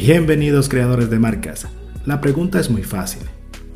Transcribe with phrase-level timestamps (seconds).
[0.00, 1.66] Bienvenidos creadores de marcas.
[2.06, 3.22] La pregunta es muy fácil.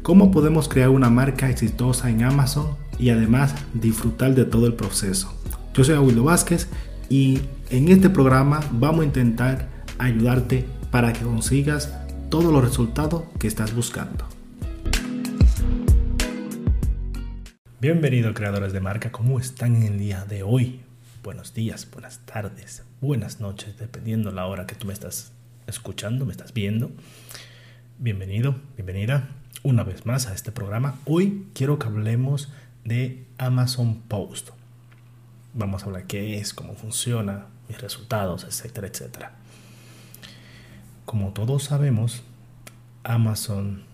[0.02, 5.36] ¿Cómo podemos crear una marca exitosa en Amazon y además disfrutar de todo el proceso?
[5.74, 6.68] Yo soy Aguilo Vázquez
[7.08, 7.40] y
[7.70, 9.66] en este programa vamos a intentar
[9.98, 11.92] ayudarte para que consigas
[12.30, 14.24] todos los resultados que estás buscando.
[17.80, 20.82] Bienvenidos creadores de marca, ¿cómo están en el día de hoy?
[21.24, 25.32] Buenos días, buenas tardes, buenas noches, dependiendo la hora que tú me estás
[25.66, 26.90] escuchando, me estás viendo.
[27.98, 29.28] Bienvenido, bienvenida
[29.62, 30.98] una vez más a este programa.
[31.04, 32.52] Hoy quiero que hablemos
[32.84, 34.50] de Amazon Post.
[35.54, 39.36] Vamos a hablar qué es, cómo funciona, mis resultados, etcétera, etcétera.
[41.04, 42.22] Como todos sabemos,
[43.04, 43.84] Amazon,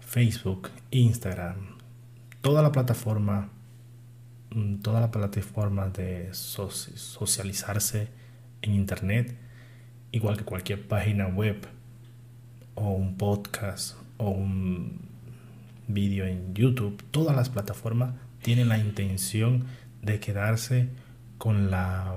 [0.00, 1.78] Facebook, Instagram,
[2.42, 3.48] toda la plataforma,
[4.50, 8.08] mm, toda la plataforma de socializarse
[8.62, 9.45] en Internet
[10.12, 11.66] igual que cualquier página web
[12.74, 15.00] o un podcast o un
[15.88, 19.64] vídeo en YouTube, todas las plataformas tienen la intención
[20.02, 20.88] de quedarse
[21.38, 22.16] con la,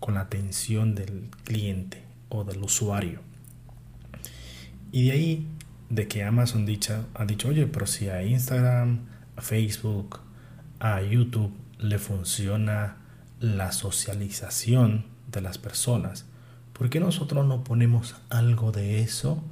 [0.00, 3.20] con la atención del cliente o del usuario.
[4.90, 5.46] Y de ahí
[5.90, 9.00] de que Amazon dicha, ha dicho, oye, pero si a Instagram,
[9.36, 10.20] a Facebook,
[10.80, 12.96] a YouTube le funciona
[13.40, 16.26] la socialización de las personas,
[16.72, 19.42] ¿por qué nosotros no ponemos algo de eso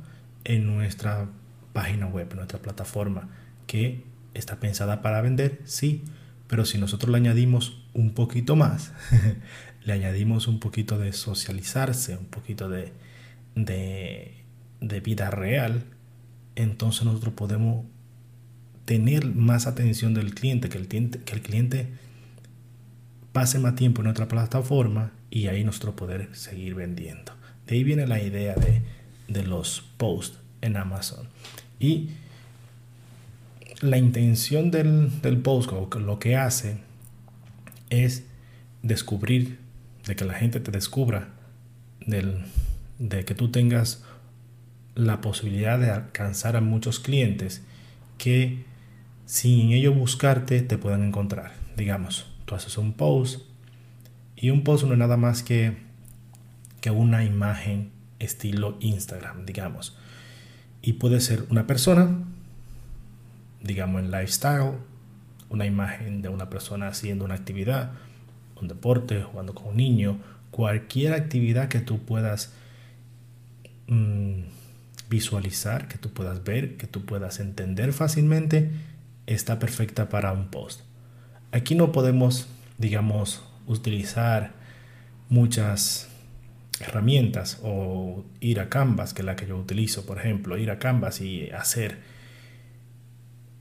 [0.45, 1.29] en nuestra
[1.73, 3.29] página web, en nuestra plataforma,
[3.67, 4.05] que
[4.35, 5.61] está pensada para vender?
[5.65, 6.05] Sí,
[6.47, 8.93] pero si nosotros le añadimos un poquito más,
[9.85, 12.93] le añadimos un poquito de socializarse, un poquito de,
[13.55, 15.85] de, vida real,
[16.57, 17.87] entonces nosotros podemos
[18.85, 21.89] tener más atención del cliente, que el cliente, que el cliente
[23.33, 27.33] pase más tiempo en nuestra plataforma y ahí nuestro poder seguir vendiendo.
[27.67, 28.83] De ahí viene la idea de,
[29.29, 31.29] de los posts en Amazon.
[31.79, 32.11] Y
[33.81, 36.79] la intención del, del post, lo que hace
[37.89, 38.25] es
[38.83, 39.59] descubrir,
[40.07, 41.29] de que la gente te descubra,
[42.07, 42.43] del,
[42.99, 44.05] de que tú tengas
[44.95, 47.63] la posibilidad de alcanzar a muchos clientes
[48.19, 48.65] que
[49.25, 51.53] sin ellos buscarte te puedan encontrar.
[51.77, 53.43] Digamos, tú haces un post
[54.41, 55.77] y un post no es nada más que,
[56.81, 59.97] que una imagen estilo Instagram, digamos.
[60.81, 62.25] Y puede ser una persona,
[63.63, 64.73] digamos en lifestyle,
[65.51, 67.93] una imagen de una persona haciendo una actividad,
[68.61, 70.19] un deporte, jugando con un niño,
[70.51, 72.55] cualquier actividad que tú puedas
[73.89, 74.41] mm,
[75.11, 78.71] visualizar, que tú puedas ver, que tú puedas entender fácilmente,
[79.27, 80.81] está perfecta para un post.
[81.53, 82.49] Aquí no podemos,
[82.79, 84.53] digamos, utilizar
[85.29, 86.09] muchas
[86.81, 90.79] herramientas o ir a Canvas, que es la que yo utilizo, por ejemplo, ir a
[90.79, 91.99] Canvas y hacer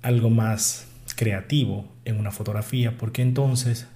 [0.01, 3.87] algo más creativo en una fotografía, porque entonces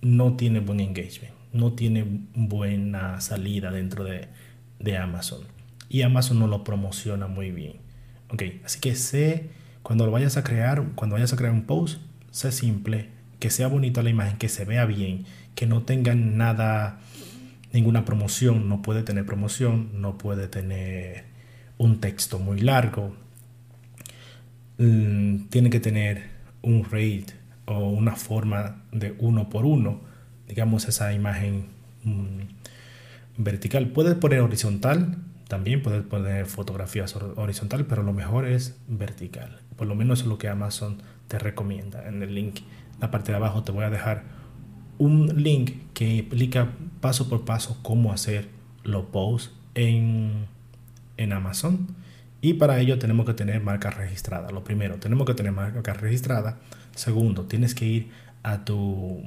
[0.00, 2.04] no tiene buen engagement, no tiene
[2.34, 4.28] buena salida dentro de,
[4.80, 5.40] de Amazon.
[5.88, 7.76] Y Amazon no lo promociona muy bien.
[8.30, 9.50] Ok, así que sé,
[9.82, 12.00] cuando lo vayas a crear, cuando vayas a crear un post,
[12.30, 17.00] sé simple, que sea bonita la imagen, que se vea bien, que no tenga nada,
[17.72, 21.24] ninguna promoción, no puede tener promoción, no puede tener
[21.78, 23.14] un texto muy largo,
[24.78, 26.30] mm, tiene que tener
[26.62, 27.26] un rate
[27.66, 30.00] o una forma de uno por uno,
[30.48, 31.66] digamos esa imagen
[32.04, 32.40] mm,
[33.36, 33.88] vertical.
[33.88, 39.60] Puedes poner horizontal, también puedes poner fotografías horizontal, pero lo mejor es vertical.
[39.76, 42.60] Por lo menos es lo que Amazon te recomienda en el link
[43.00, 44.24] la parte de abajo te voy a dejar
[44.98, 48.48] un link que explica paso por paso cómo hacer
[48.82, 50.46] los posts en,
[51.16, 51.94] en Amazon.
[52.40, 54.50] Y para ello tenemos que tener marca registrada.
[54.50, 56.58] Lo primero, tenemos que tener marca registrada.
[56.94, 58.10] Segundo, tienes que ir
[58.42, 59.22] a tu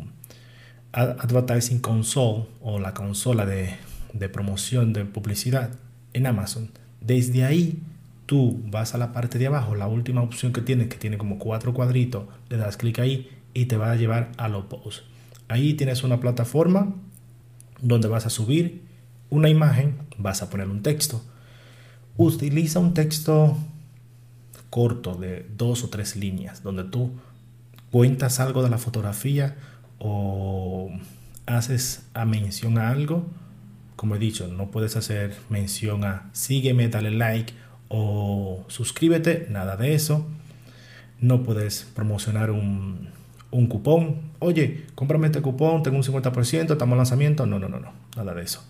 [0.92, 3.76] Advertising Console o la consola de,
[4.14, 5.72] de promoción de publicidad
[6.14, 6.70] en Amazon.
[7.00, 7.82] Desde ahí
[8.32, 11.38] tú vas a la parte de abajo, la última opción que tienes, que tiene como
[11.38, 15.04] cuatro cuadritos, le das clic ahí y te va a llevar a los posts.
[15.50, 16.96] Ahí tienes una plataforma
[17.82, 18.84] donde vas a subir
[19.30, 21.22] una imagen, vas a poner un texto.
[22.16, 23.58] Utiliza un texto
[24.70, 27.12] corto de dos o tres líneas, donde tú
[27.92, 29.58] cuentas algo de la fotografía
[30.00, 30.90] o
[31.48, 33.26] haces a mención a algo.
[33.98, 37.54] Como he dicho, no puedes hacer mención a sígueme, dale like
[37.92, 40.26] o suscríbete, nada de eso.
[41.20, 43.10] No puedes promocionar un,
[43.52, 44.32] un cupón.
[44.40, 47.46] Oye, cómprame este cupón, tengo un 50%, estamos en lanzamiento.
[47.46, 48.64] No, no, no, no, nada de eso.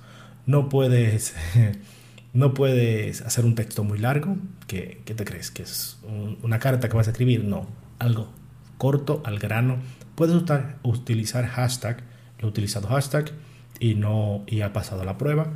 [0.46, 1.36] No puedes
[2.34, 4.38] No puedes hacer un texto muy largo.
[4.68, 5.52] ¿Qué, te crees?
[5.52, 6.00] ¿Que es
[6.42, 7.44] una carta que vas a escribir?
[7.44, 7.68] No,
[8.00, 8.30] algo
[8.78, 9.80] corto, al grano.
[10.16, 10.42] Puedes
[10.84, 12.04] utilizar hashtag.
[12.40, 13.32] Lo he utilizado hashtag
[13.80, 15.52] y no y ha pasado la prueba.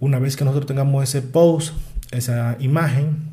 [0.00, 1.72] Una vez que nosotros tengamos ese post,
[2.12, 3.32] esa imagen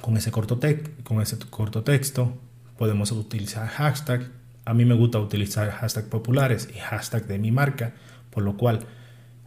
[0.00, 0.60] con ese corto,
[1.02, 2.36] con ese corto texto,
[2.76, 4.30] podemos utilizar hashtag.
[4.64, 7.94] A mí me gusta utilizar hashtag populares y hashtag de mi marca,
[8.30, 8.80] por lo cual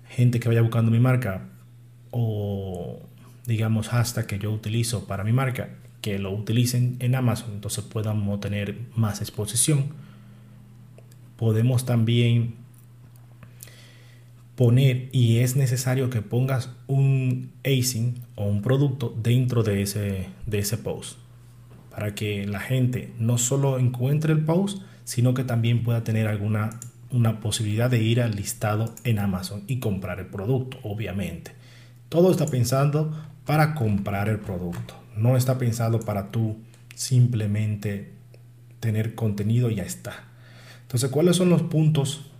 [0.09, 1.47] gente que vaya buscando mi marca
[2.12, 3.00] o
[3.45, 5.69] digamos hashtag que yo utilizo para mi marca,
[6.01, 9.85] que lo utilicen en Amazon, entonces podamos tener más exposición.
[11.38, 12.56] Podemos también
[14.56, 20.60] poner y es necesario que pongas un async o un producto dentro de ese, de
[20.60, 21.19] ese post
[21.92, 26.80] para que la gente no solo encuentre el post sino que también pueda tener alguna
[27.12, 31.51] una posibilidad de ir al listado en Amazon y comprar el producto obviamente.
[32.10, 33.13] Todo está pensando
[33.46, 34.96] para comprar el producto.
[35.16, 36.58] No está pensado para tú
[36.96, 38.12] simplemente
[38.80, 40.25] tener contenido y ya está.
[40.81, 42.31] Entonces cuáles son los puntos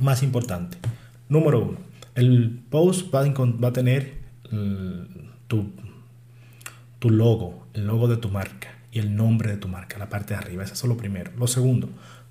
[0.00, 0.80] más importantes
[1.28, 1.78] Número uno,
[2.14, 3.20] el post va
[3.68, 4.14] a, tener
[5.48, 5.70] tu,
[6.98, 10.34] tu logo, el logo de tu marca y el nombre de tu marca, la parte
[10.34, 10.64] de arriba.
[10.64, 11.32] Eso es lo primero.
[11.36, 11.88] Lo segundo,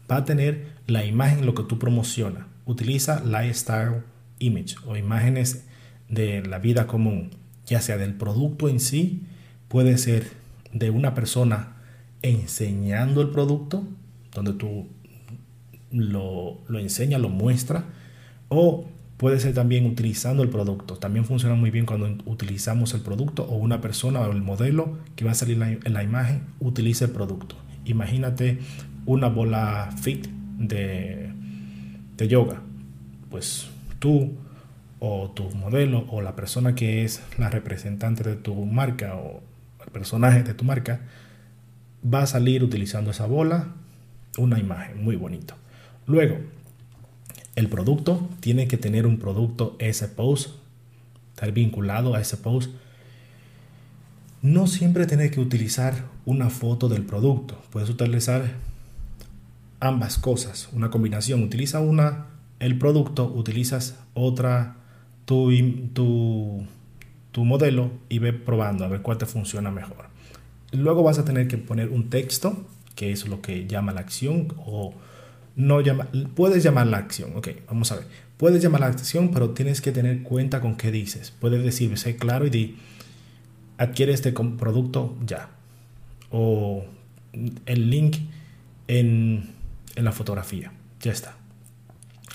[0.10, 2.46] va a tener la imagen, lo que tú promocionas.
[2.66, 4.04] Utiliza lifestyle
[4.40, 5.66] image o imágenes
[6.10, 7.32] de la vida común,
[7.66, 9.24] ya sea del producto en sí,
[9.68, 10.32] puede ser
[10.74, 11.78] de una persona
[12.22, 13.88] enseñando el producto,
[14.34, 14.88] donde tú
[15.92, 17.84] lo, lo enseñas, lo muestras,
[18.50, 18.86] o
[19.18, 20.96] puede ser también utilizando el producto.
[20.98, 25.26] También funciona muy bien cuando utilizamos el producto o una persona o el modelo que
[25.26, 27.56] va a salir en la imagen utiliza el producto.
[27.86, 28.60] Imagínate
[29.06, 30.28] una bola fit
[30.58, 31.32] de,
[32.18, 32.62] de yoga.
[33.30, 33.68] Pues
[34.00, 34.34] tú
[35.00, 39.42] o tu modelo o la persona que es la representante de tu marca o
[39.84, 41.02] el personaje de tu marca
[42.04, 43.68] va a salir utilizando esa bola,
[44.38, 45.56] una imagen muy bonito.
[46.08, 46.38] Luego,
[47.56, 50.50] el producto tiene que tener un producto ese post,
[51.34, 52.72] estar vinculado a ese post.
[54.42, 57.62] No siempre tiene que utilizar una foto del producto.
[57.72, 58.52] Puedes utilizar
[59.80, 61.44] ambas cosas, una combinación.
[61.44, 62.28] Utiliza una,
[62.60, 64.76] el producto, utilizas otra,
[65.26, 65.52] tu,
[65.94, 66.66] tu,
[67.32, 70.10] tu modelo y ve probando a ver cuál te funciona mejor.
[70.72, 72.66] Luego vas a tener que poner un texto,
[72.96, 74.94] que es lo que llama la acción o
[75.56, 75.82] no
[76.36, 78.06] puedes llamar la acción, ok, vamos a ver.
[78.38, 81.34] Puedes llamar la acción, pero tienes que tener cuenta con qué dices.
[81.40, 82.76] Puedes decir, sé claro y di,
[83.78, 85.50] adquiere este producto ya.
[86.32, 86.86] O
[87.66, 88.18] el link
[88.88, 89.52] en,
[89.96, 91.38] en la fotografía, ya está.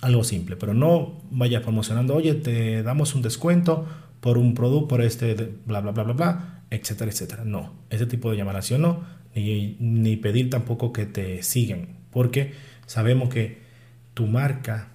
[0.00, 3.87] Algo simple, pero no vaya promocionando, oye, te damos un descuento
[4.20, 5.34] por un producto, por este,
[5.67, 7.44] bla, bla, bla, bla, bla, etcétera, etcétera.
[7.44, 12.55] No, ese tipo de llamaración no, ni, ni pedir tampoco que te sigan, porque
[12.91, 13.57] Sabemos que
[14.15, 14.89] tu marca,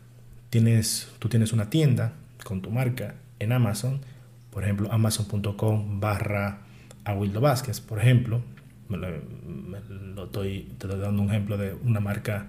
[0.50, 2.12] tienes, tú tienes una tienda
[2.44, 4.02] con tu marca en Amazon,
[4.50, 6.64] por ejemplo, amazon.com barra
[7.06, 8.42] Aguildo Vázquez, por ejemplo,
[8.90, 12.48] lo, estoy, te estoy dando un ejemplo de una marca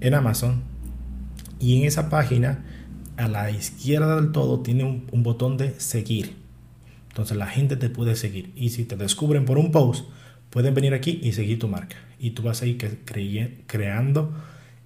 [0.00, 0.64] en Amazon,
[1.60, 2.64] y en esa página,
[3.16, 6.34] a la izquierda del todo, tiene un, botón de seguir.
[7.10, 8.50] Entonces la gente te puede seguir.
[8.56, 10.04] Y si te descubren por un post,
[10.50, 11.94] pueden venir aquí y seguir tu marca.
[12.18, 13.04] Y tú vas a ir
[13.66, 14.34] creando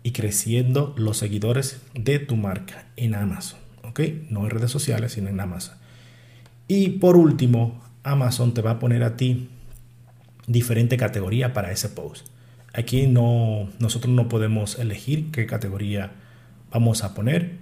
[0.03, 3.59] y creciendo los seguidores de tu marca en Amazon.
[3.83, 4.01] ¿Ok?
[4.31, 5.77] No en redes sociales, sino en Amazon.
[6.67, 9.49] Y por último, Amazon te va a poner a ti
[10.47, 12.27] diferente categoría para ese post.
[12.73, 16.13] Aquí no, nosotros no podemos elegir qué categoría
[16.71, 17.57] vamos a poner,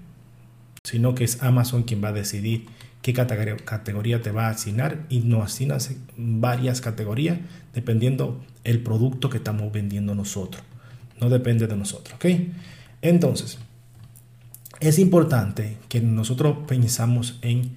[0.83, 2.66] sino que es Amazon quien va a decidir
[3.02, 5.78] qué categoría te va a asignar y nos asigna
[6.16, 7.38] varias categorías
[7.73, 10.62] dependiendo el producto que estamos vendiendo nosotros
[11.20, 12.14] no depende de nosotros.
[12.16, 12.26] ¿ok?
[13.02, 13.58] Entonces,
[14.80, 17.76] es importante que nosotros pensamos en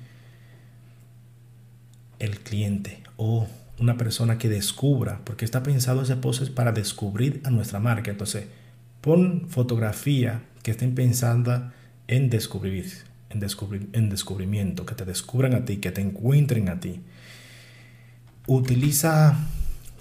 [2.20, 3.48] el cliente o
[3.80, 8.12] una persona que descubra, porque está pensado ese post para descubrir a nuestra marca.
[8.12, 8.46] Entonces,
[9.02, 11.72] pon fotografía que estén pensando
[12.08, 12.92] en descubrir,
[13.30, 17.02] en, descubrir, en descubrimiento, que te descubran a ti, que te encuentren a ti.
[18.48, 19.38] Utiliza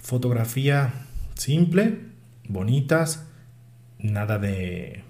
[0.01, 0.91] fotografía
[1.35, 1.99] simple,
[2.47, 3.28] bonitas,
[3.99, 5.03] nada de,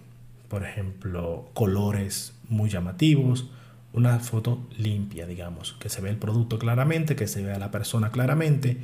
[0.49, 3.49] por ejemplo, colores muy llamativos,
[3.93, 8.11] una foto limpia, digamos, que se ve el producto claramente, que se vea la persona
[8.11, 8.77] claramente.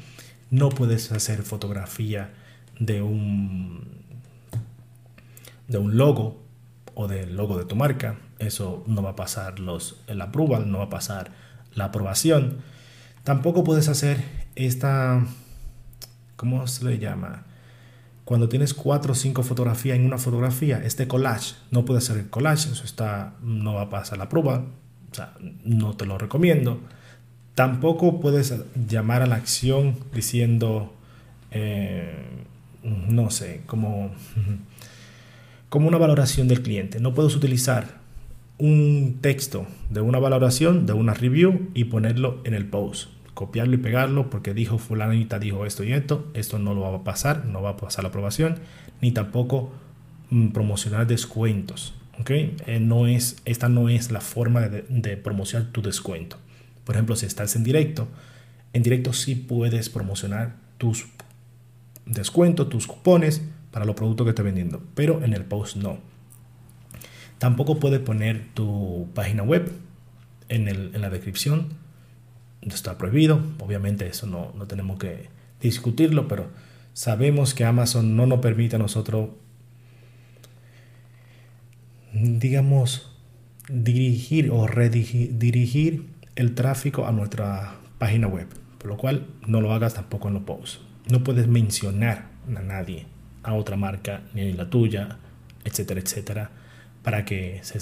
[0.49, 2.33] No puedes hacer fotografía
[2.79, 4.05] de un
[5.67, 6.43] de un logo
[6.93, 10.79] o del logo de tu marca eso no va a pasar los, el approval, no
[10.79, 11.31] va a pasar
[11.73, 12.59] la aprobación.
[13.23, 14.23] Tampoco puedes hacer
[14.55, 15.25] esta,
[16.35, 17.45] ¿cómo se le llama?
[18.25, 22.29] Cuando tienes cuatro o cinco fotografías en una fotografía, este collage, no puede ser el
[22.29, 24.65] collage, eso está, no va a pasar la prueba,
[25.11, 26.79] o sea, no te lo recomiendo.
[27.53, 28.53] Tampoco puedes
[28.89, 30.91] llamar a la acción diciendo,
[31.51, 32.25] eh,
[32.83, 34.09] no sé, como,
[35.69, 36.99] como una valoración del cliente.
[36.99, 37.99] No puedes utilizar
[38.57, 43.09] un texto de una valoración, de una review y ponerlo en el post.
[43.35, 46.31] Copiarlo y pegarlo porque dijo fulanita, dijo esto y esto.
[46.33, 48.55] Esto no lo va a pasar, no va a pasar la aprobación.
[49.01, 49.71] Ni tampoco
[50.31, 51.93] mm, promocionar descuentos.
[52.19, 52.57] ¿okay?
[52.65, 56.37] Eh, no es, esta no es la forma de, de promocionar tu descuento.
[56.83, 58.07] Por ejemplo, si estás en directo,
[58.73, 61.05] en directo sí puedes promocionar tus
[62.05, 65.99] descuentos, tus cupones para los productos que estés vendiendo, pero en el post no.
[67.37, 69.71] Tampoco puedes poner tu página web
[70.47, 71.69] en, la descripción.
[72.65, 73.41] Está prohibido.
[73.59, 75.29] Obviamente eso no, no tenemos que
[75.61, 76.47] discutirlo, pero
[76.93, 79.29] sabemos que Amazon no nos permite a nosotros,
[82.13, 83.11] digamos,
[83.69, 88.47] dirigir o redirigir el tráfico a nuestra página web.
[88.77, 90.81] Por lo cual no lo hagas tampoco en los posts.
[91.09, 93.05] No puedes mencionar a nadie,
[93.43, 95.17] a otra marca, ni la tuya,
[95.63, 96.51] etcétera, etcétera
[97.05, 97.79] para que se,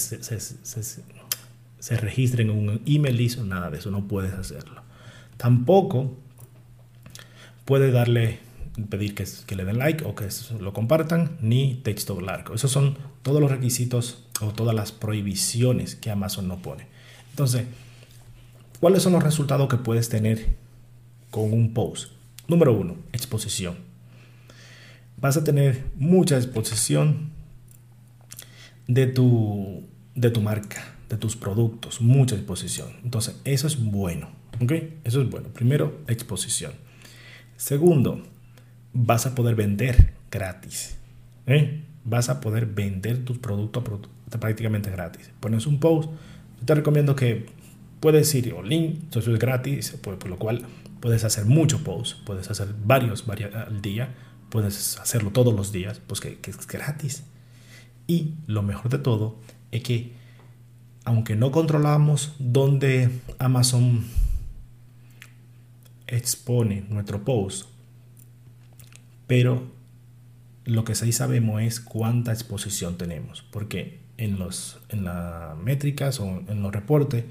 [1.92, 4.82] registren en un email list o nada de eso, no puedes hacerlo.
[5.38, 6.16] Tampoco
[7.66, 8.40] puedes darle,
[8.90, 12.54] pedir que, que, le den like o que lo compartan, ni texto largo.
[12.54, 16.88] Esos son todos los requisitos o todas las prohibiciones que Amazon no pone.
[17.32, 17.66] Entonces,
[18.80, 20.56] ¿cuáles son los resultados que puedes tener
[21.32, 22.12] con un post?
[22.48, 23.76] Número uno, exposición.
[25.18, 27.32] Vas a tener mucha exposición
[28.88, 29.84] de tu,
[30.16, 32.88] de tu marca, de tus productos, mucha exposición.
[33.04, 34.30] Entonces, eso es bueno.
[35.04, 35.50] Eso es bueno.
[35.50, 36.74] Primero, exposición.
[37.56, 38.24] Segundo,
[38.94, 40.98] vas a poder vender gratis.
[41.46, 41.84] ¿eh?
[42.04, 43.84] Vas a poder vender tus productos
[44.40, 45.30] prácticamente gratis.
[45.40, 46.10] Pones un post.
[46.66, 47.46] te recomiendo que
[48.00, 50.66] puedes ir o link, eso es gratis, por, lo cual
[51.00, 54.16] puedes hacer muchos posts, puedes hacer varios, varios al día,
[54.50, 57.24] puedes hacerlo todos los días, pues que es gratis.
[58.08, 59.38] Y lo mejor de todo
[59.72, 60.23] es que
[61.06, 64.06] aunque no controlamos dónde Amazon
[66.08, 67.68] expone nuestro post,
[69.28, 69.64] pero
[70.66, 76.44] lo que sí sabemos es cuánta exposición tenemos, porque en, los, en las métricas o
[76.48, 77.26] en los reportes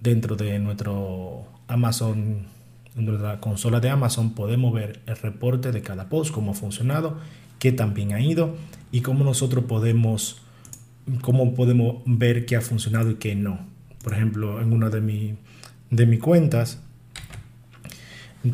[0.00, 2.46] dentro de nuestro Amazon,
[2.94, 6.54] dentro de la consola de Amazon, podemos ver el reporte de cada post, cómo ha
[6.54, 7.18] funcionado,
[7.58, 8.56] qué también ha ido
[8.90, 10.41] y cómo nosotros podemos,
[11.20, 13.66] cómo podemos ver qué ha funcionado y qué no.
[14.02, 15.36] Por ejemplo, en una de, mi,
[15.90, 16.80] de mis cuentas,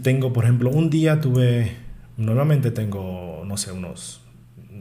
[0.03, 1.73] tengo, por ejemplo, un día tuve,
[2.17, 4.21] normalmente tengo, no sé, unos,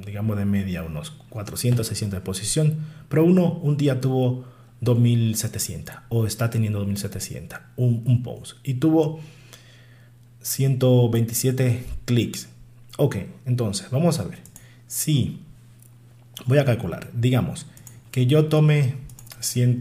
[0.05, 4.45] digamos de media, unos 400, 600 de posición, pero uno un día tuvo
[4.81, 9.19] 2700 o está teniendo 2700, un, un post, y tuvo
[10.41, 12.49] 127 clics.
[12.97, 14.39] Ok, entonces, vamos a ver.
[14.87, 15.39] Si
[16.45, 17.65] voy a calcular, digamos
[18.11, 18.95] que yo tome
[19.39, 19.79] 100,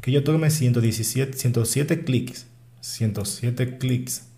[0.00, 2.46] que yo tome 117, 107 clics,
[2.80, 4.28] 107 clics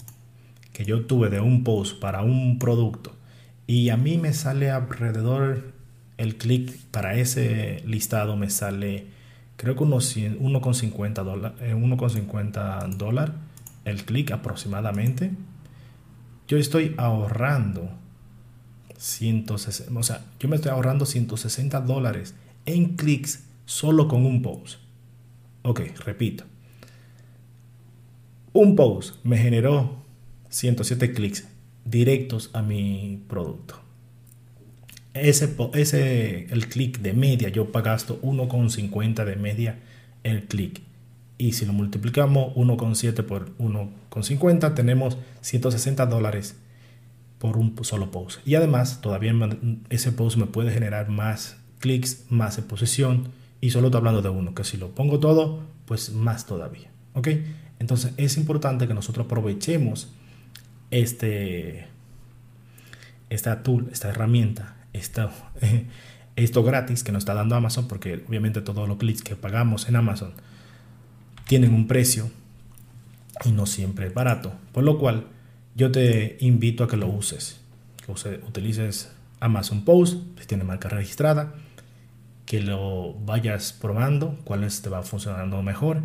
[0.73, 3.17] que yo tuve de un post para un producto
[3.67, 5.73] y a mí me sale alrededor
[6.19, 9.07] el clic para ese listado me sale
[9.57, 13.47] creo que unos 1,50 dólares 1,50 dólar
[13.87, 15.31] el clic aproximadamente.
[16.49, 17.89] Yo estoy ahorrando
[18.99, 22.35] 160, o sea, yo me estoy ahorrando 160 dólares
[22.65, 24.79] en clics solo con un post.
[25.63, 26.45] Ok, repito.
[28.53, 30.05] Un post me generó
[30.49, 31.47] 107 clics
[31.85, 33.81] directos a mi producto.
[35.15, 39.79] Ese, ese el clic de media, yo gasto 1,50 de media
[40.23, 40.83] el clic.
[41.39, 46.57] Y si lo multiplicamos 1,7 por 1,50, tenemos 160 dólares
[47.39, 48.47] por un solo post.
[48.47, 49.33] Y además, todavía
[49.91, 53.29] ese post me puede generar más clics, más exposición.
[53.61, 56.91] Y solo estoy hablando de uno, que si lo pongo todo, pues más todavía.
[57.15, 57.29] ¿Ok?
[57.79, 60.09] Entonces es importante que nosotros aprovechemos
[60.91, 61.89] este,
[63.31, 65.31] esta tool, esta herramienta, esta,
[66.37, 69.97] esto gratis que nos está dando Amazon, porque obviamente todos los clics que pagamos en
[69.97, 70.33] Amazon
[71.47, 72.31] tienen un precio
[73.45, 74.53] y no siempre es barato.
[74.73, 75.27] Por lo cual,
[75.77, 77.61] yo te invito a que lo uses,
[78.05, 81.53] que utilices Amazon Post, si tiene marca registrada,
[82.47, 86.03] que lo vayas probando, cuáles te va funcionando mejor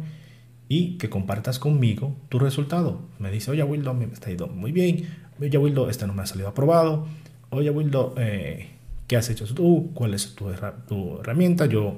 [0.68, 3.02] y que compartas conmigo tu resultado.
[3.18, 5.08] Me dice, oye Wildo, me está yendo muy bien.
[5.40, 7.08] Oye Wildo, este no me ha salido aprobado.
[7.50, 8.72] Oye Wildo, eh,
[9.08, 9.92] ¿qué has hecho tú?
[9.94, 10.52] ¿Cuál es tu,
[10.88, 11.66] tu herramienta?
[11.66, 11.98] Yo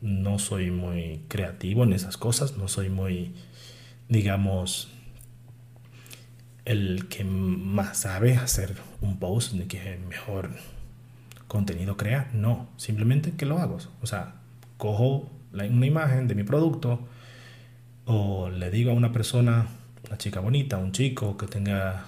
[0.00, 3.32] no soy muy creativo en esas cosas, no soy muy,
[4.08, 4.92] digamos,
[6.64, 10.50] el que más sabe hacer un post, ni que mejor
[11.48, 12.30] contenido crea.
[12.32, 13.78] No, simplemente que lo hago.
[14.00, 14.34] O sea,
[14.76, 17.00] cojo una imagen de mi producto,
[18.06, 19.66] o le digo a una persona,
[20.06, 22.06] una chica bonita, un chico que tenga,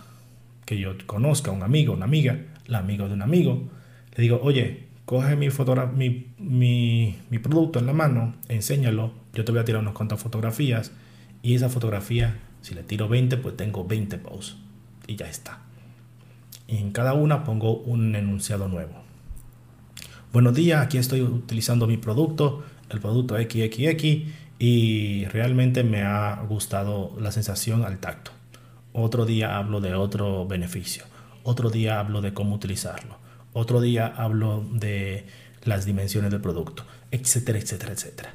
[0.64, 3.68] que yo conozca, un amigo, una amiga, la amiga de un amigo,
[4.16, 5.48] le digo, oye, coge mi,
[5.94, 10.20] mi, mi, mi producto en la mano, enséñalo, yo te voy a tirar unas cuantas
[10.20, 10.92] fotografías
[11.42, 14.56] y esa fotografía, si le tiro 20, pues tengo 20 posts
[15.06, 15.58] y ya está.
[16.66, 18.94] Y en cada una pongo un enunciado nuevo.
[20.32, 27.14] Buenos días, aquí estoy utilizando mi producto, el producto XXX y realmente me ha gustado
[27.20, 28.30] la sensación al tacto.
[28.94, 31.04] Otro día hablo de otro beneficio.
[31.42, 33.18] Otro día hablo de cómo utilizarlo.
[33.52, 35.26] Otro día hablo de
[35.64, 38.34] las dimensiones del producto, etcétera, etcétera, etcétera.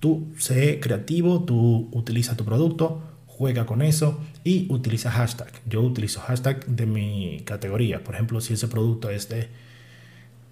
[0.00, 3.09] Tú sé creativo, tú utiliza tu producto,
[3.40, 5.50] juega con eso y utiliza hashtag.
[5.64, 8.04] Yo utilizo hashtag de mi categoría.
[8.04, 9.48] Por ejemplo, si ese producto es de,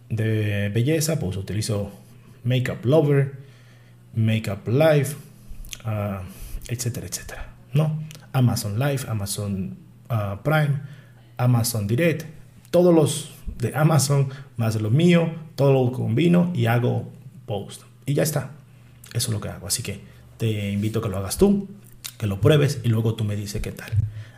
[0.09, 1.91] de belleza, pues utilizo
[2.45, 3.35] Makeup Lover,
[4.15, 5.09] Makeup Live,
[5.85, 6.25] uh,
[6.69, 7.53] etcétera, etcétera.
[7.75, 8.03] ¿no?
[8.33, 9.77] Amazon Live, Amazon
[10.09, 10.81] uh, Prime,
[11.37, 12.25] Amazon Direct,
[12.71, 17.13] todos los de Amazon más lo mío, todo lo combino y hago
[17.45, 17.83] post.
[18.07, 18.53] Y ya está.
[19.13, 19.67] Eso es lo que hago.
[19.67, 20.01] Así que
[20.39, 21.69] te invito a que lo hagas tú,
[22.19, 23.91] que lo pruebes y luego tú me dices qué tal.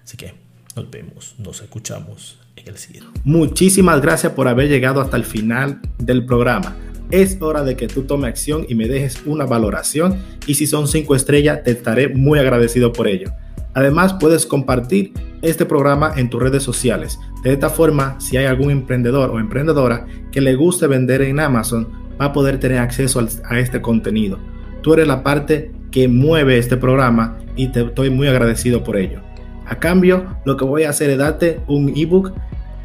[0.05, 0.35] Así que
[0.77, 3.11] nos vemos, nos escuchamos en el siguiente.
[3.25, 6.77] Muchísimas gracias por haber llegado hasta el final del programa.
[7.11, 10.87] Es hora de que tú tomes acción y me dejes una valoración y si son
[10.87, 13.33] 5 estrellas te estaré muy agradecido por ello.
[13.75, 15.13] Además puedes compartir
[15.43, 17.19] este programa en tus redes sociales.
[17.43, 21.89] De esta forma, si hay algún emprendedor o emprendedora que le guste vender en Amazon,
[22.21, 24.39] va a poder tener acceso a este contenido.
[24.83, 29.21] Tú eres la parte que mueve este programa y te estoy muy agradecido por ello.
[29.67, 32.33] A cambio, lo que voy a hacer es darte un ebook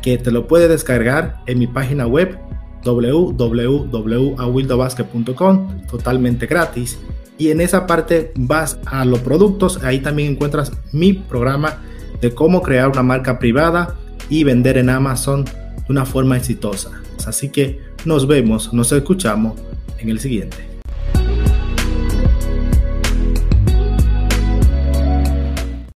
[0.01, 2.38] que te lo puedes descargar en mi página web
[2.84, 6.99] www.awildobasket.com totalmente gratis.
[7.38, 9.84] Y en esa parte vas a los productos.
[9.84, 11.82] Ahí también encuentras mi programa
[12.21, 13.95] de cómo crear una marca privada
[14.30, 15.51] y vender en Amazon de
[15.89, 16.91] una forma exitosa.
[17.25, 19.54] Así que nos vemos nos escuchamos
[19.97, 20.74] en el siguiente